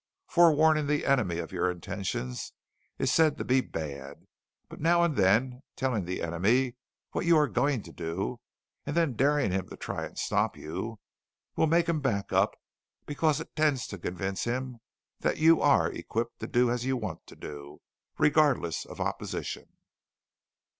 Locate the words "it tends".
13.39-13.85